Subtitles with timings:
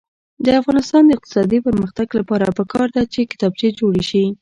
[0.45, 4.23] د افغانستان د اقتصادي پرمختګ لپاره پکار ده چې کتابچې جوړې شي.